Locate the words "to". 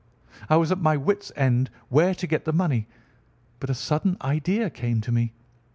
2.15-2.25, 5.01-5.11